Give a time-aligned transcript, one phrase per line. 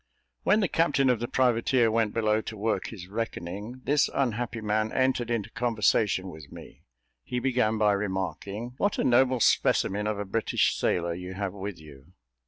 [0.41, 4.91] When the captain of the privateer went below to work his reckoning, this unhappy man
[4.91, 6.81] entered into conversation with me
[7.23, 11.79] he began by remarking "What a noble specimen of a British sailor you have with
[11.79, 12.13] you."